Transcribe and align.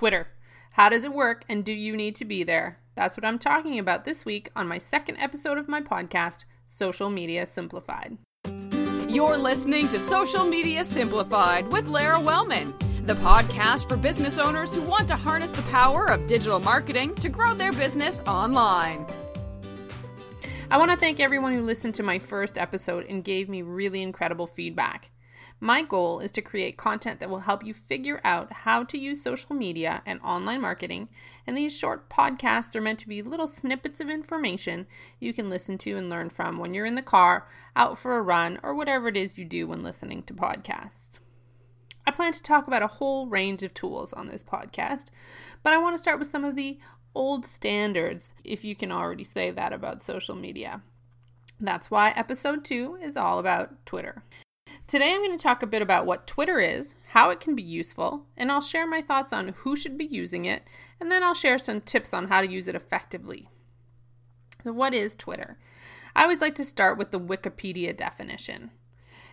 Twitter. 0.00 0.28
How 0.72 0.88
does 0.88 1.04
it 1.04 1.12
work 1.12 1.44
and 1.46 1.62
do 1.62 1.74
you 1.74 1.94
need 1.94 2.16
to 2.16 2.24
be 2.24 2.42
there? 2.42 2.78
That's 2.94 3.18
what 3.18 3.24
I'm 3.26 3.38
talking 3.38 3.78
about 3.78 4.06
this 4.06 4.24
week 4.24 4.48
on 4.56 4.66
my 4.66 4.78
second 4.78 5.18
episode 5.18 5.58
of 5.58 5.68
my 5.68 5.82
podcast, 5.82 6.46
Social 6.64 7.10
Media 7.10 7.44
Simplified. 7.44 8.16
You're 9.10 9.36
listening 9.36 9.88
to 9.88 10.00
Social 10.00 10.46
Media 10.46 10.84
Simplified 10.84 11.70
with 11.70 11.86
Lara 11.86 12.18
Wellman, 12.18 12.72
the 13.04 13.12
podcast 13.16 13.90
for 13.90 13.98
business 13.98 14.38
owners 14.38 14.74
who 14.74 14.80
want 14.80 15.06
to 15.08 15.16
harness 15.16 15.50
the 15.50 15.60
power 15.70 16.06
of 16.06 16.26
digital 16.26 16.60
marketing 16.60 17.14
to 17.16 17.28
grow 17.28 17.52
their 17.52 17.72
business 17.72 18.22
online. 18.22 19.04
I 20.70 20.78
want 20.78 20.90
to 20.92 20.96
thank 20.96 21.20
everyone 21.20 21.52
who 21.52 21.60
listened 21.60 21.96
to 21.96 22.02
my 22.02 22.18
first 22.18 22.56
episode 22.56 23.04
and 23.10 23.22
gave 23.22 23.50
me 23.50 23.60
really 23.60 24.00
incredible 24.00 24.46
feedback. 24.46 25.10
My 25.60 25.82
goal 25.82 26.20
is 26.20 26.32
to 26.32 26.42
create 26.42 26.76
content 26.76 27.20
that 27.20 27.28
will 27.28 27.40
help 27.40 27.64
you 27.64 27.74
figure 27.74 28.20
out 28.24 28.52
how 28.52 28.84
to 28.84 28.98
use 28.98 29.22
social 29.22 29.54
media 29.54 30.02
and 30.06 30.20
online 30.22 30.60
marketing, 30.60 31.08
and 31.46 31.56
these 31.56 31.76
short 31.76 32.08
podcasts 32.08 32.74
are 32.74 32.80
meant 32.80 32.98
to 33.00 33.08
be 33.08 33.22
little 33.22 33.46
snippets 33.46 34.00
of 34.00 34.08
information 34.08 34.86
you 35.18 35.32
can 35.32 35.50
listen 35.50 35.76
to 35.78 35.96
and 35.96 36.08
learn 36.08 36.30
from 36.30 36.58
when 36.58 36.72
you're 36.74 36.86
in 36.86 36.94
the 36.94 37.02
car, 37.02 37.48
out 37.76 37.98
for 37.98 38.16
a 38.16 38.22
run, 38.22 38.58
or 38.62 38.74
whatever 38.74 39.08
it 39.08 39.16
is 39.16 39.38
you 39.38 39.44
do 39.44 39.66
when 39.66 39.82
listening 39.82 40.22
to 40.22 40.34
podcasts. 40.34 41.18
I 42.06 42.10
plan 42.10 42.32
to 42.32 42.42
talk 42.42 42.66
about 42.66 42.82
a 42.82 42.86
whole 42.86 43.26
range 43.26 43.62
of 43.62 43.74
tools 43.74 44.12
on 44.12 44.28
this 44.28 44.42
podcast, 44.42 45.06
but 45.62 45.72
I 45.72 45.78
want 45.78 45.94
to 45.94 45.98
start 46.02 46.18
with 46.18 46.28
some 46.28 46.44
of 46.44 46.56
the 46.56 46.78
old 47.14 47.44
standards, 47.44 48.32
if 48.44 48.64
you 48.64 48.74
can 48.74 48.90
already 48.90 49.24
say 49.24 49.50
that 49.50 49.72
about 49.72 50.02
social 50.02 50.34
media. 50.34 50.82
That's 51.60 51.90
why 51.90 52.12
episode 52.16 52.64
two 52.64 52.98
is 53.02 53.16
all 53.16 53.38
about 53.38 53.84
Twitter. 53.84 54.22
Today, 54.90 55.12
I'm 55.12 55.20
going 55.20 55.30
to 55.30 55.40
talk 55.40 55.62
a 55.62 55.68
bit 55.68 55.82
about 55.82 56.04
what 56.04 56.26
Twitter 56.26 56.58
is, 56.58 56.96
how 57.10 57.30
it 57.30 57.38
can 57.38 57.54
be 57.54 57.62
useful, 57.62 58.26
and 58.36 58.50
I'll 58.50 58.60
share 58.60 58.88
my 58.88 59.00
thoughts 59.00 59.32
on 59.32 59.54
who 59.58 59.76
should 59.76 59.96
be 59.96 60.04
using 60.04 60.46
it, 60.46 60.64
and 60.98 61.12
then 61.12 61.22
I'll 61.22 61.32
share 61.32 61.60
some 61.60 61.80
tips 61.80 62.12
on 62.12 62.26
how 62.26 62.40
to 62.40 62.50
use 62.50 62.66
it 62.66 62.74
effectively. 62.74 63.48
So, 64.64 64.72
what 64.72 64.92
is 64.92 65.14
Twitter? 65.14 65.58
I 66.16 66.24
always 66.24 66.40
like 66.40 66.56
to 66.56 66.64
start 66.64 66.98
with 66.98 67.12
the 67.12 67.20
Wikipedia 67.20 67.96
definition. 67.96 68.72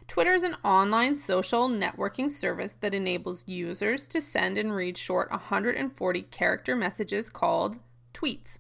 Twitter 0.08 0.36
is 0.36 0.44
an 0.44 0.58
online 0.64 1.16
social 1.16 1.68
networking 1.68 2.32
service 2.32 2.76
that 2.82 2.94
enables 2.94 3.44
users 3.48 4.08
to 4.10 4.22
send 4.22 4.60
and 4.60 4.76
read 4.76 4.96
short 4.96 5.32
140 5.32 6.22
character 6.22 6.76
messages 6.76 7.32
called 7.32 7.80
tweets. 8.14 8.60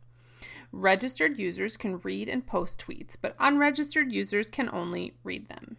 Registered 0.71 1.38
users 1.38 1.77
can 1.77 1.99
read 1.99 2.27
and 2.27 2.47
post 2.47 2.83
tweets, 2.83 3.16
but 3.21 3.36
unregistered 3.39 4.11
users 4.11 4.47
can 4.47 4.67
only 4.73 5.14
read 5.23 5.47
them. 5.47 5.77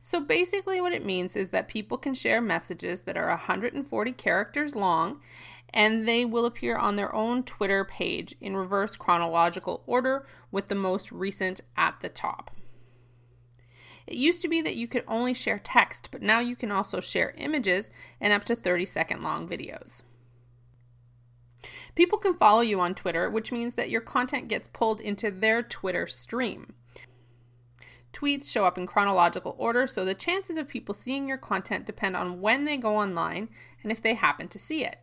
So 0.00 0.20
basically, 0.20 0.80
what 0.80 0.92
it 0.92 1.04
means 1.04 1.36
is 1.36 1.50
that 1.50 1.68
people 1.68 1.98
can 1.98 2.14
share 2.14 2.40
messages 2.40 3.00
that 3.02 3.16
are 3.16 3.28
140 3.28 4.12
characters 4.12 4.74
long 4.74 5.20
and 5.70 6.06
they 6.06 6.24
will 6.24 6.46
appear 6.46 6.76
on 6.76 6.96
their 6.96 7.14
own 7.14 7.42
Twitter 7.42 7.84
page 7.84 8.34
in 8.40 8.56
reverse 8.56 8.96
chronological 8.96 9.82
order 9.86 10.24
with 10.50 10.68
the 10.68 10.74
most 10.74 11.12
recent 11.12 11.60
at 11.76 12.00
the 12.00 12.08
top. 12.08 12.50
It 14.06 14.16
used 14.16 14.40
to 14.42 14.48
be 14.48 14.62
that 14.62 14.76
you 14.76 14.86
could 14.86 15.04
only 15.08 15.34
share 15.34 15.58
text, 15.58 16.10
but 16.12 16.22
now 16.22 16.38
you 16.38 16.54
can 16.54 16.70
also 16.70 17.00
share 17.00 17.34
images 17.36 17.90
and 18.20 18.32
up 18.32 18.44
to 18.44 18.54
30 18.54 18.86
second 18.86 19.22
long 19.22 19.48
videos. 19.48 20.02
People 21.96 22.18
can 22.18 22.34
follow 22.34 22.60
you 22.60 22.78
on 22.78 22.94
Twitter, 22.94 23.28
which 23.28 23.50
means 23.50 23.74
that 23.74 23.90
your 23.90 24.00
content 24.00 24.48
gets 24.48 24.68
pulled 24.68 25.00
into 25.00 25.30
their 25.30 25.62
Twitter 25.62 26.06
stream. 26.06 26.74
Tweets 28.12 28.50
show 28.50 28.64
up 28.64 28.78
in 28.78 28.86
chronological 28.86 29.54
order, 29.58 29.86
so 29.86 30.04
the 30.04 30.14
chances 30.14 30.56
of 30.56 30.68
people 30.68 30.94
seeing 30.94 31.28
your 31.28 31.38
content 31.38 31.84
depend 31.84 32.16
on 32.16 32.40
when 32.40 32.64
they 32.64 32.76
go 32.76 32.96
online 32.96 33.48
and 33.82 33.92
if 33.92 34.00
they 34.00 34.14
happen 34.14 34.48
to 34.48 34.58
see 34.58 34.84
it. 34.84 34.98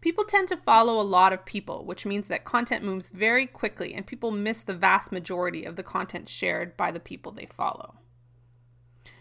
People 0.00 0.24
tend 0.24 0.48
to 0.48 0.56
follow 0.56 1.00
a 1.00 1.02
lot 1.02 1.32
of 1.32 1.44
people, 1.44 1.84
which 1.84 2.06
means 2.06 2.28
that 2.28 2.44
content 2.44 2.84
moves 2.84 3.10
very 3.10 3.46
quickly 3.46 3.94
and 3.94 4.06
people 4.06 4.30
miss 4.30 4.62
the 4.62 4.74
vast 4.74 5.12
majority 5.12 5.64
of 5.64 5.76
the 5.76 5.82
content 5.82 6.28
shared 6.28 6.76
by 6.76 6.90
the 6.90 7.00
people 7.00 7.32
they 7.32 7.46
follow. 7.46 7.96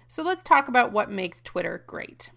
So 0.08 0.24
let's 0.24 0.44
talk 0.44 0.68
about 0.68 0.94
what 0.94 1.12
makes 1.12 1.42
Twitter 1.42 1.84
great. 1.86 2.32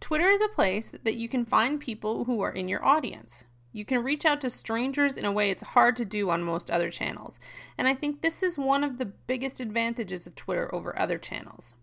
Twitter 0.00 0.28
is 0.30 0.40
a 0.40 0.48
place 0.48 0.92
that 1.04 1.16
you 1.16 1.28
can 1.28 1.44
find 1.44 1.78
people 1.78 2.24
who 2.24 2.40
are 2.40 2.50
in 2.50 2.68
your 2.68 2.84
audience. 2.84 3.44
You 3.72 3.84
can 3.84 4.02
reach 4.02 4.24
out 4.24 4.40
to 4.40 4.50
strangers 4.50 5.16
in 5.16 5.24
a 5.24 5.32
way 5.32 5.50
it's 5.50 5.62
hard 5.62 5.96
to 5.96 6.04
do 6.04 6.30
on 6.30 6.42
most 6.42 6.70
other 6.70 6.90
channels. 6.90 7.38
And 7.78 7.86
I 7.86 7.94
think 7.94 8.20
this 8.20 8.42
is 8.42 8.58
one 8.58 8.82
of 8.82 8.98
the 8.98 9.06
biggest 9.06 9.60
advantages 9.60 10.26
of 10.26 10.34
Twitter 10.34 10.74
over 10.74 10.98
other 10.98 11.18
channels. 11.18 11.74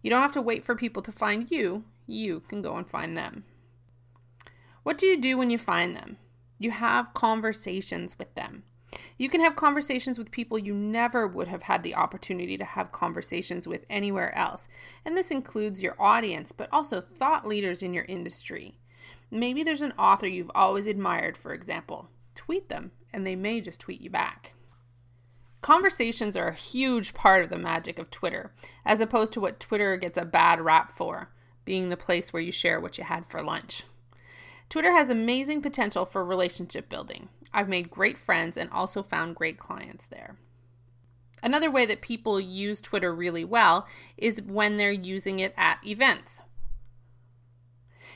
You 0.00 0.10
don't 0.10 0.22
have 0.22 0.32
to 0.32 0.42
wait 0.42 0.64
for 0.64 0.76
people 0.76 1.02
to 1.02 1.12
find 1.12 1.50
you, 1.50 1.84
you 2.06 2.40
can 2.40 2.62
go 2.62 2.76
and 2.76 2.88
find 2.88 3.16
them. 3.16 3.44
What 4.84 4.96
do 4.96 5.06
you 5.06 5.20
do 5.20 5.36
when 5.36 5.50
you 5.50 5.58
find 5.58 5.94
them? 5.94 6.18
You 6.58 6.70
have 6.70 7.14
conversations 7.14 8.16
with 8.18 8.34
them. 8.34 8.62
You 9.18 9.28
can 9.28 9.40
have 9.40 9.56
conversations 9.56 10.18
with 10.18 10.30
people 10.30 10.58
you 10.58 10.72
never 10.72 11.26
would 11.26 11.48
have 11.48 11.62
had 11.64 11.82
the 11.82 11.94
opportunity 11.94 12.56
to 12.56 12.64
have 12.64 12.92
conversations 12.92 13.68
with 13.68 13.84
anywhere 13.90 14.34
else. 14.36 14.66
And 15.04 15.16
this 15.16 15.30
includes 15.30 15.82
your 15.82 16.00
audience, 16.00 16.52
but 16.52 16.68
also 16.72 17.00
thought 17.00 17.46
leaders 17.46 17.82
in 17.82 17.92
your 17.92 18.04
industry. 18.04 18.78
Maybe 19.30 19.62
there's 19.62 19.82
an 19.82 19.92
author 19.98 20.26
you've 20.26 20.50
always 20.54 20.86
admired, 20.86 21.36
for 21.36 21.52
example. 21.52 22.08
Tweet 22.34 22.68
them, 22.68 22.92
and 23.12 23.26
they 23.26 23.36
may 23.36 23.60
just 23.60 23.80
tweet 23.80 24.00
you 24.00 24.10
back. 24.10 24.54
Conversations 25.60 26.36
are 26.36 26.48
a 26.48 26.54
huge 26.54 27.14
part 27.14 27.42
of 27.42 27.50
the 27.50 27.58
magic 27.58 27.98
of 27.98 28.10
Twitter, 28.10 28.52
as 28.86 29.00
opposed 29.00 29.32
to 29.32 29.40
what 29.40 29.60
Twitter 29.60 29.96
gets 29.96 30.16
a 30.16 30.24
bad 30.24 30.60
rap 30.60 30.92
for, 30.92 31.30
being 31.64 31.88
the 31.88 31.96
place 31.96 32.32
where 32.32 32.42
you 32.42 32.52
share 32.52 32.80
what 32.80 32.96
you 32.96 33.04
had 33.04 33.26
for 33.26 33.42
lunch. 33.42 33.82
Twitter 34.68 34.92
has 34.92 35.10
amazing 35.10 35.62
potential 35.62 36.04
for 36.04 36.24
relationship 36.24 36.88
building. 36.88 37.28
I've 37.52 37.68
made 37.68 37.90
great 37.90 38.18
friends 38.18 38.56
and 38.56 38.70
also 38.70 39.02
found 39.02 39.34
great 39.34 39.58
clients 39.58 40.06
there. 40.06 40.36
Another 41.42 41.70
way 41.70 41.86
that 41.86 42.02
people 42.02 42.40
use 42.40 42.80
Twitter 42.80 43.14
really 43.14 43.44
well 43.44 43.86
is 44.16 44.42
when 44.42 44.76
they're 44.76 44.90
using 44.92 45.40
it 45.40 45.54
at 45.56 45.78
events. 45.86 46.40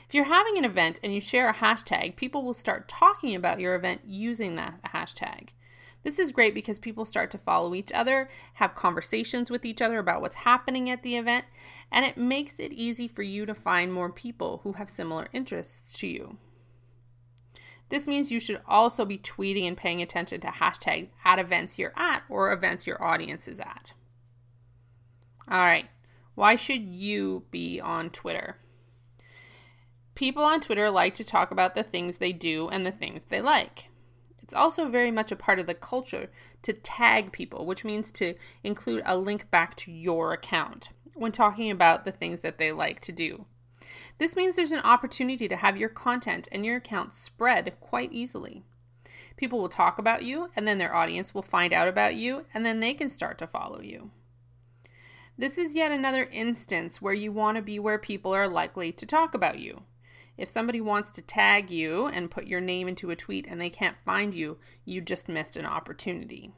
If 0.07 0.13
you're 0.13 0.25
having 0.25 0.57
an 0.57 0.65
event 0.65 0.99
and 1.03 1.13
you 1.13 1.21
share 1.21 1.49
a 1.49 1.53
hashtag, 1.53 2.15
people 2.15 2.43
will 2.43 2.53
start 2.53 2.87
talking 2.87 3.35
about 3.35 3.59
your 3.59 3.75
event 3.75 4.01
using 4.05 4.55
that 4.55 4.81
hashtag. 4.83 5.49
This 6.03 6.19
is 6.19 6.33
great 6.33 6.53
because 6.53 6.79
people 6.79 7.05
start 7.05 7.31
to 7.31 7.37
follow 7.37 7.73
each 7.73 7.91
other, 7.93 8.29
have 8.55 8.75
conversations 8.75 9.49
with 9.49 9.65
each 9.65 9.81
other 9.81 9.99
about 9.99 10.21
what's 10.21 10.35
happening 10.35 10.89
at 10.89 11.01
the 11.01 11.15
event, 11.15 11.45
and 11.91 12.05
it 12.05 12.17
makes 12.17 12.59
it 12.59 12.73
easy 12.73 13.07
for 13.07 13.23
you 13.23 13.45
to 13.45 13.55
find 13.55 13.93
more 13.93 14.11
people 14.11 14.59
who 14.63 14.73
have 14.73 14.89
similar 14.89 15.29
interests 15.31 15.97
to 15.99 16.07
you. 16.07 16.37
This 17.89 18.07
means 18.07 18.31
you 18.31 18.39
should 18.39 18.61
also 18.67 19.05
be 19.05 19.17
tweeting 19.17 19.67
and 19.67 19.77
paying 19.77 20.01
attention 20.01 20.41
to 20.41 20.47
hashtags 20.47 21.09
at 21.23 21.39
events 21.39 21.79
you're 21.79 21.93
at 21.95 22.23
or 22.27 22.51
events 22.51 22.85
your 22.85 23.01
audience 23.01 23.47
is 23.47 23.59
at. 23.59 23.93
All 25.47 25.59
right, 25.59 25.87
why 26.35 26.55
should 26.55 26.81
you 26.81 27.45
be 27.51 27.79
on 27.79 28.09
Twitter? 28.09 28.57
People 30.15 30.43
on 30.43 30.61
Twitter 30.61 30.91
like 30.91 31.15
to 31.15 31.23
talk 31.23 31.49
about 31.49 31.73
the 31.73 31.83
things 31.83 32.17
they 32.17 32.33
do 32.33 32.69
and 32.69 32.85
the 32.85 32.91
things 32.91 33.23
they 33.29 33.41
like. 33.41 33.89
It's 34.43 34.53
also 34.53 34.87
very 34.87 35.09
much 35.09 35.31
a 35.31 35.35
part 35.35 35.57
of 35.57 35.65
the 35.65 35.73
culture 35.73 36.29
to 36.61 36.73
tag 36.73 37.31
people, 37.31 37.65
which 37.65 37.83
means 37.83 38.11
to 38.11 38.35
include 38.63 39.01
a 39.05 39.17
link 39.17 39.49
back 39.49 39.75
to 39.77 39.91
your 39.91 40.33
account 40.33 40.89
when 41.15 41.31
talking 41.31 41.71
about 41.71 42.05
the 42.05 42.11
things 42.11 42.41
that 42.41 42.57
they 42.57 42.71
like 42.71 42.99
to 43.01 43.11
do. 43.11 43.45
This 44.19 44.35
means 44.35 44.55
there's 44.55 44.71
an 44.71 44.81
opportunity 44.81 45.47
to 45.47 45.55
have 45.55 45.77
your 45.77 45.89
content 45.89 46.47
and 46.51 46.65
your 46.65 46.77
account 46.77 47.13
spread 47.15 47.73
quite 47.79 48.11
easily. 48.11 48.63
People 49.35 49.59
will 49.59 49.69
talk 49.69 49.97
about 49.97 50.23
you, 50.23 50.49
and 50.55 50.67
then 50.67 50.77
their 50.77 50.93
audience 50.93 51.33
will 51.33 51.41
find 51.41 51.73
out 51.73 51.87
about 51.87 52.15
you, 52.15 52.45
and 52.53 52.65
then 52.65 52.79
they 52.79 52.93
can 52.93 53.09
start 53.09 53.37
to 53.39 53.47
follow 53.47 53.81
you. 53.81 54.11
This 55.37 55.57
is 55.57 55.75
yet 55.75 55.91
another 55.91 56.25
instance 56.25 57.01
where 57.01 57.13
you 57.13 57.31
want 57.31 57.57
to 57.57 57.63
be 57.63 57.79
where 57.79 57.97
people 57.97 58.33
are 58.33 58.47
likely 58.47 58.91
to 58.91 59.05
talk 59.05 59.33
about 59.33 59.57
you. 59.57 59.81
If 60.37 60.49
somebody 60.49 60.81
wants 60.81 61.11
to 61.11 61.21
tag 61.21 61.69
you 61.69 62.07
and 62.07 62.31
put 62.31 62.47
your 62.47 62.61
name 62.61 62.87
into 62.87 63.11
a 63.11 63.15
tweet 63.15 63.45
and 63.47 63.61
they 63.61 63.69
can't 63.69 63.97
find 64.03 64.33
you, 64.33 64.57
you 64.83 65.01
just 65.01 65.29
missed 65.29 65.57
an 65.57 65.65
opportunity. 65.65 66.51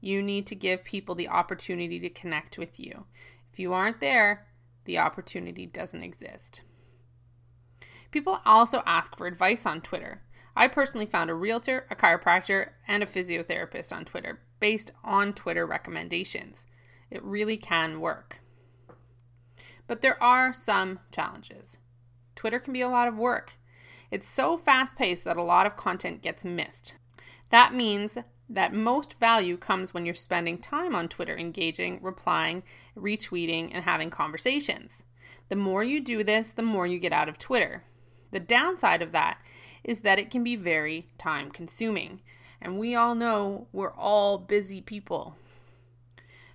You 0.00 0.22
need 0.22 0.46
to 0.46 0.54
give 0.54 0.84
people 0.84 1.14
the 1.14 1.28
opportunity 1.28 1.98
to 2.00 2.08
connect 2.08 2.56
with 2.56 2.80
you. 2.80 3.04
If 3.52 3.58
you 3.58 3.72
aren't 3.72 4.00
there, 4.00 4.46
the 4.84 4.98
opportunity 4.98 5.66
doesn't 5.66 6.02
exist. 6.02 6.62
People 8.10 8.40
also 8.46 8.82
ask 8.86 9.16
for 9.18 9.26
advice 9.26 9.66
on 9.66 9.82
Twitter. 9.82 10.22
I 10.56 10.68
personally 10.68 11.06
found 11.06 11.30
a 11.30 11.34
realtor, 11.34 11.86
a 11.90 11.94
chiropractor, 11.94 12.70
and 12.86 13.02
a 13.02 13.06
physiotherapist 13.06 13.94
on 13.94 14.04
Twitter 14.04 14.40
based 14.60 14.92
on 15.04 15.34
Twitter 15.34 15.66
recommendations. 15.66 16.66
It 17.10 17.22
really 17.22 17.56
can 17.56 18.00
work. 18.00 18.40
But 19.86 20.00
there 20.00 20.20
are 20.22 20.52
some 20.52 21.00
challenges. 21.12 21.78
Twitter 22.38 22.60
can 22.60 22.72
be 22.72 22.80
a 22.80 22.88
lot 22.88 23.08
of 23.08 23.16
work. 23.16 23.54
It's 24.12 24.28
so 24.28 24.56
fast 24.56 24.94
paced 24.94 25.24
that 25.24 25.36
a 25.36 25.42
lot 25.42 25.66
of 25.66 25.76
content 25.76 26.22
gets 26.22 26.44
missed. 26.44 26.94
That 27.50 27.74
means 27.74 28.16
that 28.48 28.72
most 28.72 29.18
value 29.18 29.56
comes 29.56 29.92
when 29.92 30.06
you're 30.06 30.14
spending 30.14 30.58
time 30.58 30.94
on 30.94 31.08
Twitter 31.08 31.36
engaging, 31.36 31.98
replying, 32.00 32.62
retweeting, 32.96 33.70
and 33.74 33.82
having 33.82 34.08
conversations. 34.08 35.02
The 35.48 35.56
more 35.56 35.82
you 35.82 36.00
do 36.00 36.22
this, 36.22 36.52
the 36.52 36.62
more 36.62 36.86
you 36.86 37.00
get 37.00 37.12
out 37.12 37.28
of 37.28 37.38
Twitter. 37.38 37.82
The 38.30 38.38
downside 38.38 39.02
of 39.02 39.10
that 39.10 39.38
is 39.82 40.02
that 40.02 40.20
it 40.20 40.30
can 40.30 40.44
be 40.44 40.54
very 40.54 41.08
time 41.18 41.50
consuming. 41.50 42.20
And 42.60 42.78
we 42.78 42.94
all 42.94 43.16
know 43.16 43.66
we're 43.72 43.94
all 43.94 44.38
busy 44.38 44.80
people. 44.80 45.34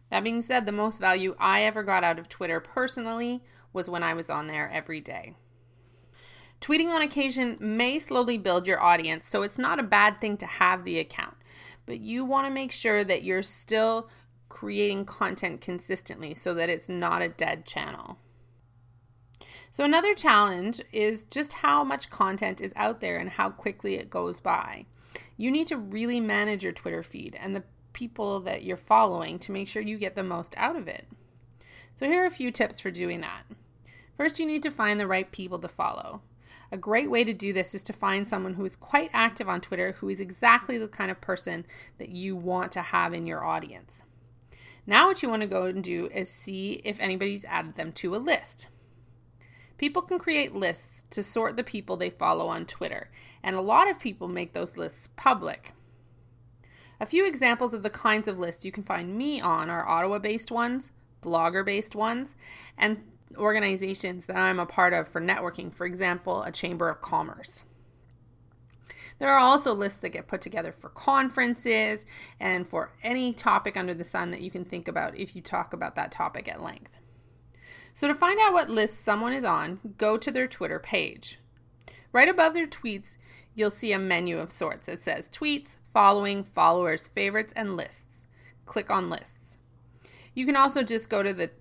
That 0.10 0.24
being 0.24 0.42
said, 0.42 0.66
the 0.66 0.72
most 0.72 1.02
value 1.02 1.36
I 1.40 1.64
ever 1.64 1.84
got 1.84 2.06
out 2.06 2.20
of 2.20 2.30
Twitter 2.30 2.62
personally 2.62 3.44
was 3.74 3.90
when 3.90 4.02
I 4.02 4.14
was 4.14 4.30
on 4.30 4.48
there 4.48 4.72
every 4.74 5.02
day. 5.02 5.34
Tweeting 6.64 6.88
on 6.88 7.02
occasion 7.02 7.58
may 7.60 8.00
slowly 8.00 8.38
build 8.38 8.66
your 8.66 8.82
audience, 8.82 9.28
so 9.28 9.42
it's 9.42 9.58
not 9.58 9.80
a 9.80 9.84
bad 9.84 10.22
thing 10.22 10.38
to 10.38 10.46
have 10.46 10.86
the 10.86 10.98
account, 10.98 11.36
but 11.86 12.00
you 12.00 12.24
want 12.24 12.48
to 12.48 12.54
make 12.54 12.72
sure 12.72 13.04
that 13.04 13.22
you're 13.22 13.44
still 13.44 14.08
creating 14.48 15.04
content 15.04 15.60
consistently 15.60 16.34
so 16.34 16.54
that 16.54 16.70
it's 16.70 16.88
not 16.88 17.22
a 17.22 17.28
dead 17.28 17.66
channel. 17.66 18.18
So, 19.72 19.84
another 19.84 20.14
challenge 20.14 20.80
is 20.94 21.24
just 21.24 21.52
how 21.52 21.84
much 21.84 22.10
content 22.10 22.62
is 22.62 22.72
out 22.78 23.02
there 23.02 23.18
and 23.18 23.32
how 23.32 23.50
quickly 23.50 23.96
it 23.96 24.10
goes 24.10 24.40
by. 24.40 24.86
You 25.36 25.52
need 25.52 25.68
to 25.68 25.76
really 25.76 26.22
manage 26.22 26.64
your 26.64 26.72
Twitter 26.72 27.04
feed 27.04 27.36
and 27.38 27.54
the 27.54 27.66
people 27.92 28.40
that 28.40 28.64
you're 28.64 28.78
following 28.78 29.38
to 29.40 29.52
make 29.52 29.68
sure 29.68 29.82
you 29.82 29.98
get 29.98 30.16
the 30.16 30.24
most 30.24 30.54
out 30.56 30.78
of 30.78 30.88
it. 30.88 31.08
So, 31.96 32.06
here 32.06 32.24
are 32.24 32.28
a 32.28 32.32
few 32.32 32.52
tips 32.52 32.80
for 32.80 32.90
doing 32.90 33.20
that. 33.20 33.44
First, 34.16 34.40
you 34.40 34.46
need 34.46 34.64
to 34.64 34.72
find 34.72 34.98
the 34.98 35.08
right 35.08 35.30
people 35.30 35.60
to 35.60 35.68
follow. 35.68 36.22
A 36.72 36.78
great 36.78 37.10
way 37.10 37.24
to 37.24 37.34
do 37.34 37.54
this 37.54 37.76
is 37.76 37.84
to 37.84 37.94
find 37.94 38.28
someone 38.28 38.56
who 38.56 38.66
is 38.66 38.76
quite 38.76 39.10
active 39.14 39.48
on 39.48 39.62
Twitter 39.62 39.94
who 39.94 40.10
is 40.10 40.20
exactly 40.20 40.78
the 40.78 40.88
kind 40.88 41.12
of 41.12 41.22
person 41.22 41.66
that 41.98 42.10
you 42.10 42.36
want 42.36 42.72
to 42.72 42.82
have 42.82 43.14
in 43.14 43.28
your 43.28 43.44
audience. 43.44 44.04
Now, 44.86 45.08
what 45.08 45.24
you 45.24 45.30
want 45.30 45.42
to 45.42 45.48
go 45.48 45.64
and 45.66 45.84
do 45.84 46.10
is 46.14 46.30
see 46.30 46.82
if 46.84 47.00
anybody's 47.00 47.46
added 47.46 47.76
them 47.76 47.92
to 47.94 48.16
a 48.16 48.18
list. 48.18 48.68
People 49.78 50.02
can 50.02 50.20
create 50.20 50.56
lists 50.56 51.04
to 51.12 51.24
sort 51.24 51.56
the 51.56 51.64
people 51.64 51.98
they 51.98 52.10
follow 52.10 52.48
on 52.48 52.66
Twitter, 52.66 53.10
and 53.42 53.56
a 53.56 53.62
lot 53.62 53.90
of 53.90 54.00
people 54.00 54.28
make 54.28 54.54
those 54.54 54.78
lists 54.78 55.10
public. 55.16 55.74
A 57.00 57.06
few 57.06 57.26
examples 57.26 57.74
of 57.74 57.84
the 57.84 57.90
kinds 57.90 58.28
of 58.28 58.40
lists 58.40 58.66
you 58.66 58.72
can 58.72 58.84
find 58.84 59.18
me 59.18 59.42
on 59.42 59.70
are 59.70 59.88
Ottawa 59.88 60.20
based 60.20 60.52
ones, 60.52 60.92
blogger 61.22 61.66
based 61.66 61.96
ones, 61.96 62.36
and 62.78 63.04
organizations 63.38 64.26
that 64.26 64.38
I'm 64.38 64.60
a 64.60 64.66
part 64.66 64.94
of 64.94 65.08
for 65.08 65.22
networking, 65.22 65.74
for 65.74 65.86
example, 65.86 66.44
a 66.44 66.52
Chamber 66.52 66.90
of 66.90 67.02
Commerce. 67.02 67.64
There 69.20 69.30
are 69.30 69.40
also 69.40 69.74
lists 69.74 70.00
that 70.00 70.10
get 70.10 70.28
put 70.28 70.42
together 70.42 70.72
for 70.72 70.90
conferences 70.90 72.06
and 72.40 72.68
for 72.68 72.92
any 73.04 73.34
topic 73.34 73.78
under 73.78 73.94
the 73.94 74.04
sun 74.04 74.32
that 74.32 74.42
you 74.42 74.52
can 74.52 74.66
think 74.66 74.88
about 74.88 75.18
if 75.18 75.36
you 75.36 75.42
talk 75.42 75.74
about 75.74 75.96
that 75.96 76.12
topic 76.12 76.48
at 76.48 76.62
length. 76.62 76.98
So, 77.94 78.08
to 78.08 78.16
find 78.16 78.40
out 78.42 78.54
what 78.54 78.70
list 78.70 79.02
someone 79.02 79.34
is 79.34 79.44
on, 79.44 79.80
go 79.98 80.18
to 80.18 80.32
their 80.32 80.48
Twitter 80.48 80.80
page. 80.80 81.40
Right 82.12 82.28
above 82.28 82.54
their 82.54 82.68
tweets, 82.68 83.18
you'll 83.54 83.70
see 83.70 83.94
a 83.94 84.00
menu 84.00 84.40
of 84.40 84.52
sorts. 84.52 84.90
It 84.90 85.02
says 85.02 85.30
tweets, 85.30 85.78
following, 85.94 86.44
followers, 86.44 87.08
favorites, 87.08 87.54
and 87.56 87.78
lists. 87.78 88.26
Click 88.66 88.90
on 88.90 89.10
lists. 89.10 89.58
You 90.34 90.46
can 90.46 90.56
also 90.56 90.82
just 90.82 91.10
go 91.10 91.22
to 91.22 91.34
the 91.34 91.52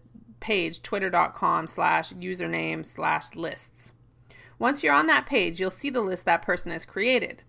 page 0.43 0.83
twitter.com 0.83 1.67
slash 1.67 2.13
username 2.13 2.85
slash 2.85 3.35
lists. 3.35 3.93
Once 4.59 4.83
you're 4.83 4.93
on 4.93 5.07
that 5.07 5.25
page, 5.25 5.59
you'll 5.59 5.71
see 5.71 5.89
the 5.89 6.03
list 6.03 6.27
that 6.27 6.43
person 6.43 6.71
has 6.71 6.85
created. 6.85 7.43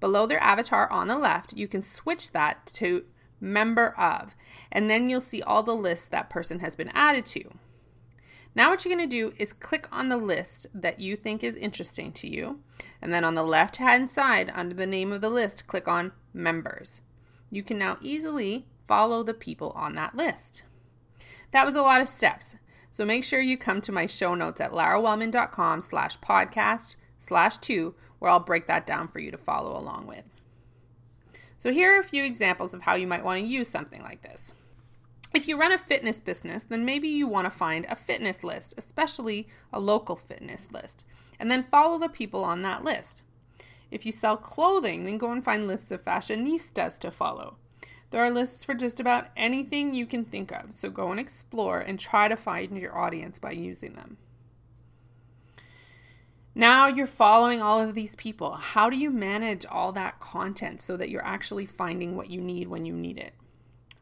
Below 0.00 0.26
their 0.26 0.42
avatar 0.42 0.90
on 0.90 1.06
the 1.06 1.16
left, 1.16 1.52
you 1.52 1.68
can 1.68 1.82
switch 1.82 2.32
that 2.32 2.66
to 2.74 3.04
member 3.40 3.94
of, 3.98 4.34
and 4.72 4.90
then 4.90 5.08
you'll 5.08 5.20
see 5.20 5.42
all 5.42 5.62
the 5.62 5.74
lists 5.74 6.08
that 6.08 6.28
person 6.28 6.58
has 6.58 6.74
been 6.74 6.88
added 6.88 7.24
to. 7.26 7.44
Now, 8.54 8.70
what 8.70 8.84
you're 8.84 8.94
going 8.94 9.08
to 9.08 9.16
do 9.16 9.32
is 9.38 9.52
click 9.52 9.86
on 9.92 10.08
the 10.08 10.16
list 10.16 10.66
that 10.74 10.98
you 10.98 11.14
think 11.16 11.44
is 11.44 11.54
interesting 11.54 12.12
to 12.14 12.28
you, 12.28 12.60
and 13.00 13.12
then 13.12 13.24
on 13.24 13.36
the 13.36 13.44
left 13.44 13.76
hand 13.76 14.10
side, 14.10 14.50
under 14.52 14.74
the 14.74 14.86
name 14.86 15.12
of 15.12 15.20
the 15.20 15.30
list, 15.30 15.66
click 15.66 15.86
on 15.86 16.12
Members. 16.32 17.02
You 17.50 17.62
can 17.62 17.78
now 17.78 17.98
easily 18.00 18.66
follow 18.86 19.22
the 19.22 19.34
people 19.34 19.70
on 19.74 19.94
that 19.96 20.16
list. 20.16 20.62
That 21.52 21.66
was 21.66 21.76
a 21.76 21.82
lot 21.82 22.00
of 22.00 22.08
steps. 22.08 22.56
So 22.92 23.04
make 23.04 23.24
sure 23.24 23.40
you 23.40 23.56
come 23.56 23.80
to 23.82 23.92
my 23.92 24.06
show 24.06 24.34
notes 24.34 24.60
at 24.60 24.72
larawellman.com 24.72 25.80
slash 25.80 26.18
podcast 26.18 26.96
slash 27.18 27.58
two, 27.58 27.94
where 28.18 28.30
I'll 28.30 28.40
break 28.40 28.66
that 28.66 28.86
down 28.86 29.08
for 29.08 29.20
you 29.20 29.30
to 29.30 29.38
follow 29.38 29.78
along 29.78 30.06
with. 30.06 30.24
So 31.58 31.72
here 31.72 31.94
are 31.94 32.00
a 32.00 32.04
few 32.04 32.24
examples 32.24 32.74
of 32.74 32.82
how 32.82 32.94
you 32.94 33.06
might 33.06 33.24
want 33.24 33.40
to 33.40 33.46
use 33.46 33.68
something 33.68 34.02
like 34.02 34.22
this. 34.22 34.54
If 35.32 35.46
you 35.46 35.60
run 35.60 35.72
a 35.72 35.78
fitness 35.78 36.18
business, 36.18 36.64
then 36.64 36.84
maybe 36.84 37.06
you 37.06 37.28
want 37.28 37.44
to 37.44 37.50
find 37.50 37.86
a 37.88 37.94
fitness 37.94 38.42
list, 38.42 38.74
especially 38.76 39.46
a 39.72 39.78
local 39.78 40.16
fitness 40.16 40.72
list, 40.72 41.04
and 41.38 41.50
then 41.50 41.62
follow 41.62 41.98
the 41.98 42.08
people 42.08 42.42
on 42.42 42.62
that 42.62 42.82
list. 42.82 43.22
If 43.90 44.04
you 44.06 44.12
sell 44.12 44.36
clothing, 44.36 45.04
then 45.04 45.18
go 45.18 45.30
and 45.30 45.44
find 45.44 45.66
lists 45.66 45.90
of 45.90 46.02
fashionistas 46.02 46.98
to 47.00 47.10
follow. 47.10 47.56
There 48.10 48.24
are 48.24 48.30
lists 48.30 48.64
for 48.64 48.74
just 48.74 48.98
about 48.98 49.28
anything 49.36 49.94
you 49.94 50.04
can 50.04 50.24
think 50.24 50.50
of, 50.50 50.74
so 50.74 50.90
go 50.90 51.10
and 51.12 51.20
explore 51.20 51.78
and 51.78 51.98
try 51.98 52.26
to 52.26 52.36
find 52.36 52.76
your 52.76 52.98
audience 52.98 53.38
by 53.38 53.52
using 53.52 53.94
them. 53.94 54.16
Now 56.54 56.88
you're 56.88 57.06
following 57.06 57.62
all 57.62 57.80
of 57.80 57.94
these 57.94 58.16
people. 58.16 58.54
How 58.54 58.90
do 58.90 58.98
you 58.98 59.10
manage 59.10 59.64
all 59.64 59.92
that 59.92 60.18
content 60.18 60.82
so 60.82 60.96
that 60.96 61.08
you're 61.08 61.24
actually 61.24 61.66
finding 61.66 62.16
what 62.16 62.30
you 62.30 62.40
need 62.40 62.66
when 62.66 62.84
you 62.84 62.92
need 62.92 63.18
it? 63.18 63.34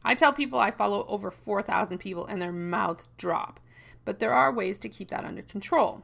I 0.02 0.14
tell 0.14 0.32
people 0.32 0.58
I 0.58 0.70
follow 0.70 1.04
over 1.06 1.30
4,000 1.30 1.98
people 1.98 2.24
and 2.24 2.40
their 2.40 2.52
mouths 2.52 3.08
drop, 3.18 3.60
but 4.06 4.20
there 4.20 4.32
are 4.32 4.54
ways 4.54 4.78
to 4.78 4.88
keep 4.88 5.08
that 5.10 5.24
under 5.24 5.42
control. 5.42 6.02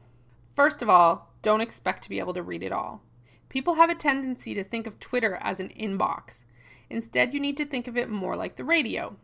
First 0.51 0.83
of 0.83 0.89
all, 0.89 1.33
don't 1.41 1.61
expect 1.61 2.03
to 2.03 2.09
be 2.09 2.19
able 2.19 2.33
to 2.35 2.43
read 2.43 2.61
it 2.61 2.71
all. 2.71 3.01
People 3.49 3.75
have 3.75 3.89
a 3.89 3.95
tendency 3.95 4.53
to 4.53 4.63
think 4.63 4.85
of 4.85 4.99
Twitter 4.99 5.39
as 5.41 5.59
an 5.59 5.69
inbox. 5.69 6.43
Instead, 6.89 7.33
you 7.33 7.39
need 7.39 7.57
to 7.57 7.65
think 7.65 7.87
of 7.87 7.97
it 7.97 8.09
more 8.09 8.35
like 8.35 8.55
the 8.55 8.63
radio. 8.63 9.15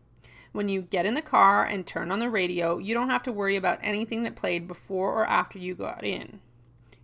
When 0.52 0.68
you 0.68 0.82
get 0.82 1.06
in 1.06 1.14
the 1.14 1.22
car 1.22 1.64
and 1.64 1.88
turn 1.88 2.12
on 2.12 2.20
the 2.20 2.30
radio, 2.30 2.78
you 2.78 2.94
don't 2.94 3.10
have 3.10 3.24
to 3.24 3.32
worry 3.32 3.56
about 3.56 3.80
anything 3.82 4.24
that 4.24 4.36
played 4.36 4.68
before 4.68 5.14
or 5.14 5.26
after 5.26 5.58
you 5.58 5.76
got 5.76 6.04
in. 6.04 6.42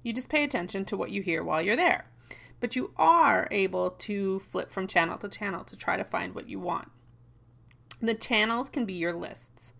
You 0.04 0.13
just 0.13 0.30
pay 0.30 0.44
attention 0.44 0.86
to 0.86 0.98
what 0.98 1.12
you 1.12 1.21
hear 1.21 1.44
while 1.44 1.62
you're 1.62 1.75
there. 1.75 2.06
But 2.59 2.75
you 2.75 2.92
are 2.98 3.48
able 3.51 3.92
to 3.92 4.39
flip 4.39 4.71
from 4.71 4.88
channel 4.88 5.18
to 5.19 5.30
channel 5.30 5.63
to 5.65 5.77
try 5.77 5.95
to 5.95 6.04
find 6.04 6.33
what 6.33 6.50
you 6.50 6.59
want. 6.59 6.89
The 8.01 8.15
channels 8.15 8.69
can 8.69 8.86
be 8.86 8.94
your 8.94 9.13
lists. 9.13 9.74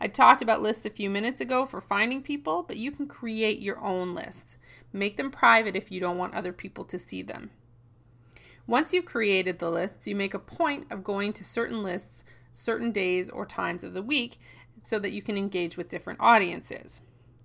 I 0.00 0.08
talked 0.08 0.42
about 0.42 0.62
lists 0.62 0.86
a 0.86 0.90
few 0.90 1.08
minutes 1.08 1.40
ago 1.40 1.64
for 1.64 1.80
finding 1.80 2.22
people, 2.22 2.62
but 2.62 2.76
you 2.76 2.90
can 2.90 3.06
create 3.06 3.60
your 3.60 3.78
own 3.80 4.14
lists. 4.14 4.56
Make 4.92 5.16
them 5.16 5.30
private 5.30 5.76
if 5.76 5.90
you 5.90 6.00
don't 6.00 6.18
want 6.18 6.34
other 6.34 6.52
people 6.52 6.84
to 6.86 6.98
see 6.98 7.22
them. 7.22 7.50
Once 8.66 8.92
you've 8.92 9.04
created 9.04 9.58
the 9.58 9.70
lists, 9.70 10.08
you 10.08 10.16
make 10.16 10.34
a 10.34 10.38
point 10.38 10.86
of 10.90 11.04
going 11.04 11.32
to 11.32 11.44
certain 11.44 11.82
lists 11.82 12.24
certain 12.54 12.92
days 12.92 13.28
or 13.28 13.44
times 13.44 13.84
of 13.84 13.92
the 13.92 14.02
week 14.02 14.38
so 14.82 14.98
that 14.98 15.12
you 15.12 15.20
can 15.20 15.36
engage 15.36 15.76
with 15.76 15.88
different 15.88 16.20
audiences. 16.20 17.00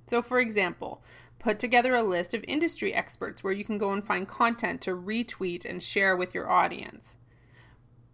So, 0.08 0.22
for 0.22 0.40
example, 0.40 1.04
put 1.40 1.60
together 1.60 1.94
a 1.96 2.04
list 2.04 2.34
of 2.34 2.44
industry 2.48 2.94
experts 2.94 3.44
where 3.44 3.54
you 3.54 3.66
can 3.66 3.78
go 3.78 3.92
and 3.92 4.06
find 4.06 4.28
content 4.28 4.82
to 4.82 4.96
retweet 4.96 5.66
and 5.66 5.84
share 5.84 6.16
with 6.16 6.34
your 6.34 6.50
audience. 6.50 7.18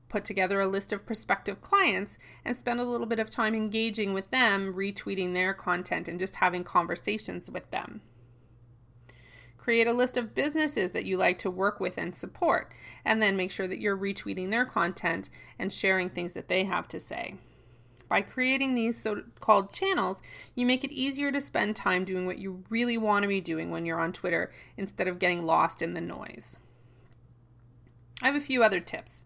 Put 0.10 0.26
together 0.26 0.62
a 0.62 0.68
list 0.68 0.94
of 0.94 1.06
prospective 1.06 1.62
clients 1.62 2.18
and 2.44 2.56
spend 2.56 2.80
a 2.80 2.86
little 2.86 3.08
bit 3.08 3.20
of 3.20 3.30
time 3.30 3.54
engaging 3.56 4.14
with 4.14 4.30
them, 4.32 4.74
retweeting 4.74 5.34
their 5.34 5.54
content, 5.54 6.08
and 6.08 6.20
just 6.20 6.36
having 6.36 6.64
conversations 6.64 7.50
with 7.50 7.70
them. 7.72 8.02
Create 9.66 9.88
a 9.88 9.94
list 9.94 10.16
of 10.16 10.36
businesses 10.36 10.92
that 10.92 11.06
you 11.06 11.18
like 11.18 11.40
to 11.40 11.50
work 11.50 11.80
with 11.80 11.98
and 11.98 12.16
support, 12.16 12.72
and 13.04 13.20
then 13.20 13.36
make 13.36 13.50
sure 13.50 13.68
that 13.68 13.80
you're 13.80 13.98
retweeting 13.98 14.52
their 14.52 14.64
content 14.64 15.28
and 15.58 15.74
sharing 15.74 16.08
things 16.08 16.34
that 16.34 16.50
they 16.50 16.66
have 16.66 16.88
to 16.88 17.00
say. 17.00 17.34
By 18.08 18.22
creating 18.22 18.76
these 18.76 19.02
so 19.02 19.24
called 19.40 19.74
channels, 19.74 20.22
you 20.54 20.68
make 20.68 20.84
it 20.84 20.92
easier 20.92 21.32
to 21.32 21.42
spend 21.42 21.76
time 21.76 22.06
doing 22.06 22.28
what 22.28 22.38
you 22.38 22.64
really 22.70 23.00
want 23.00 23.24
to 23.24 23.28
be 23.28 23.42
doing 23.42 23.72
when 23.72 23.88
you're 23.88 24.00
on 24.00 24.14
Twitter 24.14 24.52
instead 24.78 25.08
of 25.08 25.18
getting 25.18 25.48
lost 25.48 25.82
in 25.82 25.96
the 25.96 26.00
noise. 26.00 26.60
I 28.22 28.28
have 28.28 28.36
a 28.36 28.40
few 28.40 28.62
other 28.62 28.80
tips. 28.80 29.24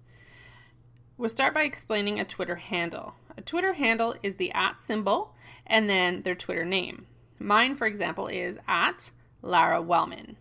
We'll 1.18 1.28
start 1.28 1.54
by 1.54 1.64
explaining 1.64 2.18
a 2.18 2.24
Twitter 2.24 2.56
handle. 2.56 3.16
A 3.36 3.42
Twitter 3.42 3.74
handle 3.74 4.16
is 4.24 4.36
the 4.36 4.54
at 4.54 4.78
symbol 4.88 5.36
and 5.68 5.90
then 5.90 6.22
their 6.22 6.34
Twitter 6.34 6.64
name. 6.64 7.08
Mine, 7.40 7.76
for 7.76 7.88
example, 7.88 8.28
is 8.28 8.58
at 8.70 9.12
Lara 9.42 9.82
Wellman. 9.82 10.38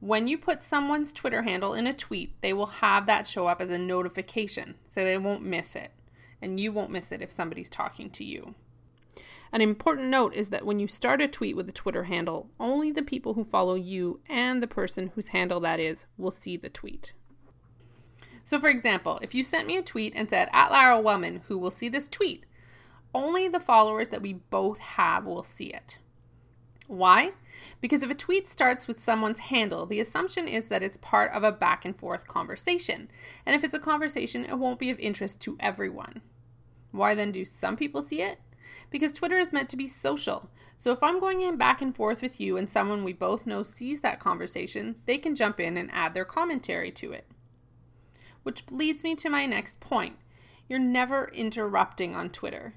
When 0.00 0.26
you 0.26 0.36
put 0.36 0.62
someone's 0.62 1.12
Twitter 1.12 1.42
handle 1.42 1.74
in 1.74 1.86
a 1.86 1.92
tweet, 1.92 2.40
they 2.40 2.52
will 2.52 2.66
have 2.66 3.06
that 3.06 3.26
show 3.26 3.46
up 3.46 3.60
as 3.60 3.70
a 3.70 3.78
notification, 3.78 4.74
so 4.86 5.04
they 5.04 5.16
won't 5.16 5.44
miss 5.44 5.76
it. 5.76 5.92
And 6.40 6.58
you 6.58 6.72
won't 6.72 6.90
miss 6.90 7.12
it 7.12 7.22
if 7.22 7.30
somebody's 7.30 7.68
talking 7.68 8.10
to 8.10 8.24
you. 8.24 8.56
An 9.52 9.60
important 9.60 10.08
note 10.08 10.34
is 10.34 10.48
that 10.48 10.64
when 10.64 10.80
you 10.80 10.88
start 10.88 11.20
a 11.20 11.28
tweet 11.28 11.54
with 11.54 11.68
a 11.68 11.72
Twitter 11.72 12.04
handle, 12.04 12.48
only 12.58 12.90
the 12.90 13.02
people 13.02 13.34
who 13.34 13.44
follow 13.44 13.74
you 13.74 14.20
and 14.28 14.62
the 14.62 14.66
person 14.66 15.12
whose 15.14 15.28
handle 15.28 15.60
that 15.60 15.78
is 15.78 16.06
will 16.16 16.30
see 16.30 16.56
the 16.56 16.70
tweet. 16.70 17.12
So, 18.42 18.58
for 18.58 18.68
example, 18.68 19.20
if 19.22 19.34
you 19.34 19.44
sent 19.44 19.66
me 19.68 19.76
a 19.76 19.82
tweet 19.82 20.14
and 20.16 20.28
said, 20.28 20.48
at 20.52 20.72
Lara 20.72 21.00
Wellman, 21.00 21.42
who 21.46 21.58
will 21.58 21.70
see 21.70 21.88
this 21.88 22.08
tweet, 22.08 22.44
only 23.14 23.46
the 23.46 23.60
followers 23.60 24.08
that 24.08 24.22
we 24.22 24.32
both 24.32 24.78
have 24.78 25.26
will 25.26 25.44
see 25.44 25.66
it. 25.66 25.98
Why? 26.88 27.32
Because 27.80 28.02
if 28.02 28.10
a 28.10 28.14
tweet 28.14 28.48
starts 28.48 28.86
with 28.86 28.98
someone's 28.98 29.38
handle, 29.38 29.86
the 29.86 30.00
assumption 30.00 30.48
is 30.48 30.68
that 30.68 30.82
it's 30.82 30.96
part 30.96 31.32
of 31.32 31.44
a 31.44 31.52
back 31.52 31.84
and 31.84 31.96
forth 31.96 32.26
conversation. 32.26 33.08
And 33.46 33.54
if 33.54 33.64
it's 33.64 33.74
a 33.74 33.78
conversation, 33.78 34.44
it 34.44 34.58
won't 34.58 34.78
be 34.78 34.90
of 34.90 34.98
interest 34.98 35.40
to 35.42 35.56
everyone. 35.60 36.22
Why 36.90 37.14
then 37.14 37.32
do 37.32 37.44
some 37.44 37.76
people 37.76 38.02
see 38.02 38.20
it? 38.20 38.38
Because 38.90 39.12
Twitter 39.12 39.38
is 39.38 39.52
meant 39.52 39.68
to 39.70 39.76
be 39.76 39.86
social. 39.86 40.50
So 40.76 40.92
if 40.92 41.02
I'm 41.02 41.20
going 41.20 41.40
in 41.40 41.56
back 41.56 41.80
and 41.80 41.94
forth 41.94 42.20
with 42.20 42.40
you 42.40 42.56
and 42.56 42.68
someone 42.68 43.04
we 43.04 43.12
both 43.12 43.46
know 43.46 43.62
sees 43.62 44.00
that 44.00 44.20
conversation, 44.20 44.96
they 45.06 45.18
can 45.18 45.34
jump 45.34 45.60
in 45.60 45.76
and 45.76 45.90
add 45.92 46.14
their 46.14 46.24
commentary 46.24 46.90
to 46.92 47.12
it. 47.12 47.26
Which 48.42 48.64
leads 48.70 49.04
me 49.04 49.14
to 49.16 49.30
my 49.30 49.46
next 49.46 49.80
point. 49.80 50.16
You're 50.68 50.78
never 50.78 51.30
interrupting 51.32 52.14
on 52.14 52.30
Twitter. 52.30 52.74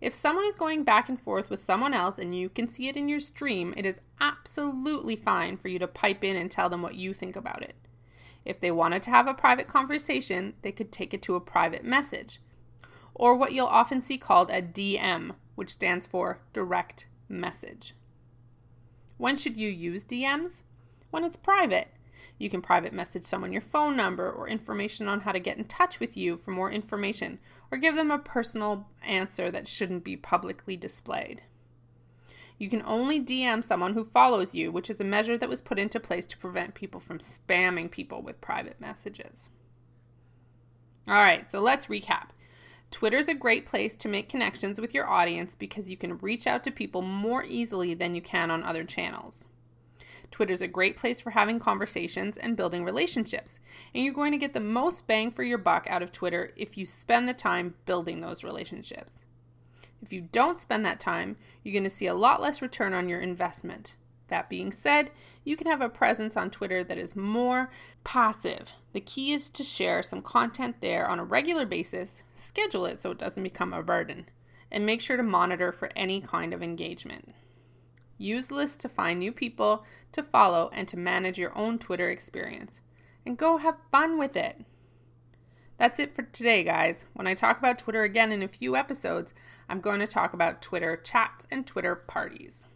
If 0.00 0.14
someone 0.14 0.46
is 0.46 0.56
going 0.56 0.84
back 0.84 1.08
and 1.08 1.20
forth 1.20 1.50
with 1.50 1.60
someone 1.60 1.92
else 1.92 2.18
and 2.18 2.34
you 2.34 2.48
can 2.48 2.68
see 2.68 2.88
it 2.88 2.96
in 2.96 3.08
your 3.08 3.20
stream, 3.20 3.74
it 3.76 3.84
is 3.84 4.00
absolutely 4.20 5.14
fine 5.14 5.58
for 5.58 5.68
you 5.68 5.78
to 5.78 5.86
pipe 5.86 6.24
in 6.24 6.36
and 6.36 6.50
tell 6.50 6.70
them 6.70 6.80
what 6.80 6.94
you 6.94 7.12
think 7.12 7.36
about 7.36 7.62
it. 7.62 7.74
If 8.44 8.60
they 8.60 8.70
wanted 8.70 9.02
to 9.02 9.10
have 9.10 9.26
a 9.26 9.34
private 9.34 9.68
conversation, 9.68 10.54
they 10.62 10.72
could 10.72 10.90
take 10.90 11.12
it 11.12 11.20
to 11.22 11.34
a 11.34 11.40
private 11.40 11.84
message, 11.84 12.40
or 13.14 13.36
what 13.36 13.52
you'll 13.52 13.66
often 13.66 14.00
see 14.00 14.16
called 14.16 14.50
a 14.50 14.62
DM, 14.62 15.34
which 15.54 15.68
stands 15.68 16.06
for 16.06 16.40
direct 16.54 17.06
message. 17.28 17.94
When 19.18 19.36
should 19.36 19.58
you 19.58 19.68
use 19.68 20.04
DMs? 20.06 20.62
When 21.10 21.24
it's 21.24 21.36
private. 21.36 21.88
You 22.38 22.50
can 22.50 22.62
private 22.62 22.92
message 22.92 23.24
someone 23.24 23.52
your 23.52 23.60
phone 23.60 23.96
number 23.96 24.30
or 24.30 24.48
information 24.48 25.08
on 25.08 25.20
how 25.20 25.32
to 25.32 25.38
get 25.38 25.58
in 25.58 25.64
touch 25.64 26.00
with 26.00 26.16
you 26.16 26.36
for 26.36 26.50
more 26.50 26.70
information, 26.70 27.38
or 27.70 27.78
give 27.78 27.94
them 27.94 28.10
a 28.10 28.18
personal 28.18 28.88
answer 29.02 29.50
that 29.50 29.68
shouldn't 29.68 30.04
be 30.04 30.16
publicly 30.16 30.76
displayed. 30.76 31.42
You 32.58 32.68
can 32.68 32.82
only 32.84 33.24
DM 33.24 33.64
someone 33.64 33.94
who 33.94 34.04
follows 34.04 34.54
you, 34.54 34.70
which 34.70 34.90
is 34.90 35.00
a 35.00 35.04
measure 35.04 35.38
that 35.38 35.48
was 35.48 35.62
put 35.62 35.78
into 35.78 35.98
place 35.98 36.26
to 36.26 36.36
prevent 36.38 36.74
people 36.74 37.00
from 37.00 37.18
spamming 37.18 37.90
people 37.90 38.20
with 38.20 38.42
private 38.42 38.78
messages. 38.78 39.48
All 41.08 41.14
right, 41.14 41.50
so 41.50 41.60
let's 41.60 41.86
recap. 41.86 42.28
Twitter's 42.90 43.28
a 43.28 43.34
great 43.34 43.66
place 43.66 43.94
to 43.94 44.08
make 44.08 44.28
connections 44.28 44.80
with 44.80 44.92
your 44.92 45.08
audience 45.08 45.54
because 45.54 45.90
you 45.90 45.96
can 45.96 46.18
reach 46.18 46.46
out 46.46 46.62
to 46.64 46.70
people 46.70 47.02
more 47.02 47.44
easily 47.44 47.94
than 47.94 48.14
you 48.14 48.20
can 48.20 48.50
on 48.50 48.62
other 48.62 48.84
channels. 48.84 49.46
Twitter's 50.30 50.62
a 50.62 50.68
great 50.68 50.96
place 50.96 51.20
for 51.20 51.30
having 51.30 51.58
conversations 51.58 52.36
and 52.36 52.56
building 52.56 52.84
relationships, 52.84 53.58
and 53.94 54.04
you're 54.04 54.14
going 54.14 54.32
to 54.32 54.38
get 54.38 54.52
the 54.52 54.60
most 54.60 55.06
bang 55.06 55.30
for 55.30 55.42
your 55.42 55.58
buck 55.58 55.86
out 55.88 56.02
of 56.02 56.12
Twitter 56.12 56.52
if 56.56 56.78
you 56.78 56.86
spend 56.86 57.28
the 57.28 57.34
time 57.34 57.74
building 57.84 58.20
those 58.20 58.44
relationships. 58.44 59.12
If 60.02 60.12
you 60.12 60.22
don't 60.22 60.60
spend 60.60 60.84
that 60.84 61.00
time, 61.00 61.36
you're 61.62 61.72
going 61.72 61.84
to 61.84 61.94
see 61.94 62.06
a 62.06 62.14
lot 62.14 62.40
less 62.40 62.62
return 62.62 62.94
on 62.94 63.08
your 63.08 63.20
investment. 63.20 63.96
That 64.28 64.48
being 64.48 64.70
said, 64.70 65.10
you 65.44 65.56
can 65.56 65.66
have 65.66 65.80
a 65.80 65.88
presence 65.88 66.36
on 66.36 66.50
Twitter 66.50 66.84
that 66.84 66.96
is 66.96 67.16
more 67.16 67.70
passive. 68.04 68.72
The 68.92 69.00
key 69.00 69.32
is 69.32 69.50
to 69.50 69.64
share 69.64 70.02
some 70.02 70.20
content 70.20 70.76
there 70.80 71.08
on 71.08 71.18
a 71.18 71.24
regular 71.24 71.66
basis, 71.66 72.22
schedule 72.34 72.86
it 72.86 73.02
so 73.02 73.10
it 73.10 73.18
doesn't 73.18 73.42
become 73.42 73.72
a 73.72 73.82
burden, 73.82 74.26
and 74.70 74.86
make 74.86 75.00
sure 75.00 75.16
to 75.16 75.22
monitor 75.22 75.72
for 75.72 75.90
any 75.96 76.20
kind 76.20 76.54
of 76.54 76.62
engagement. 76.62 77.34
Use 78.20 78.50
lists 78.50 78.76
to 78.76 78.88
find 78.90 79.18
new 79.18 79.32
people 79.32 79.82
to 80.12 80.22
follow 80.22 80.68
and 80.74 80.86
to 80.88 80.98
manage 80.98 81.38
your 81.38 81.56
own 81.56 81.78
Twitter 81.78 82.10
experience. 82.10 82.82
And 83.24 83.38
go 83.38 83.56
have 83.56 83.78
fun 83.90 84.18
with 84.18 84.36
it. 84.36 84.62
That's 85.78 85.98
it 85.98 86.14
for 86.14 86.24
today, 86.24 86.62
guys. 86.62 87.06
When 87.14 87.26
I 87.26 87.32
talk 87.32 87.58
about 87.58 87.78
Twitter 87.78 88.02
again 88.02 88.30
in 88.30 88.42
a 88.42 88.48
few 88.48 88.76
episodes, 88.76 89.32
I'm 89.70 89.80
going 89.80 90.00
to 90.00 90.06
talk 90.06 90.34
about 90.34 90.60
Twitter 90.60 90.98
chats 90.98 91.46
and 91.50 91.66
Twitter 91.66 91.94
parties. 91.94 92.66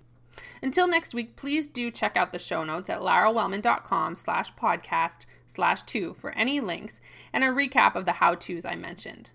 Until 0.63 0.89
next 0.89 1.13
week, 1.13 1.37
please 1.37 1.67
do 1.67 1.91
check 1.91 2.17
out 2.17 2.33
the 2.33 2.39
show 2.39 2.65
notes 2.65 2.89
at 2.89 3.03
larawellman.com 3.03 4.15
slash 4.17 4.51
podcast 4.55 5.27
slash 5.47 5.83
two 5.83 6.15
for 6.15 6.31
any 6.31 6.61
links 6.61 7.03
and 7.35 7.45
a 7.45 7.49
recap 7.49 7.97
of 7.97 8.07
the 8.07 8.13
how-tos 8.13 8.65
I 8.65 8.77
mentioned. 8.77 9.29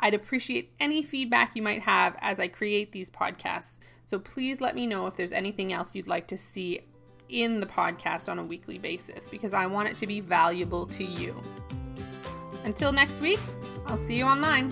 I'd 0.00 0.14
appreciate 0.14 0.72
any 0.80 1.00
feedback 1.04 1.54
you 1.54 1.62
might 1.62 1.82
have 1.82 2.16
as 2.20 2.40
I 2.40 2.48
create 2.48 2.90
these 2.90 3.08
podcasts. 3.08 3.78
So 4.12 4.18
please 4.18 4.60
let 4.60 4.74
me 4.74 4.86
know 4.86 5.06
if 5.06 5.16
there's 5.16 5.32
anything 5.32 5.72
else 5.72 5.94
you'd 5.94 6.06
like 6.06 6.26
to 6.26 6.36
see 6.36 6.82
in 7.30 7.60
the 7.60 7.66
podcast 7.66 8.28
on 8.28 8.38
a 8.38 8.44
weekly 8.44 8.76
basis 8.76 9.26
because 9.26 9.54
I 9.54 9.64
want 9.64 9.88
it 9.88 9.96
to 9.96 10.06
be 10.06 10.20
valuable 10.20 10.86
to 10.88 11.02
you. 11.02 11.34
Until 12.64 12.92
next 12.92 13.22
week, 13.22 13.40
I'll 13.86 14.06
see 14.06 14.18
you 14.18 14.26
online. 14.26 14.70